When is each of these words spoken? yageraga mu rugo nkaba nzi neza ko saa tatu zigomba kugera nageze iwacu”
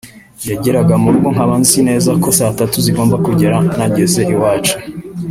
yageraga 0.49 0.93
mu 1.01 1.09
rugo 1.13 1.27
nkaba 1.35 1.55
nzi 1.61 1.79
neza 1.89 2.11
ko 2.21 2.27
saa 2.37 2.57
tatu 2.59 2.77
zigomba 2.85 3.15
kugera 3.25 3.55
nageze 3.77 4.21
iwacu” 4.33 4.75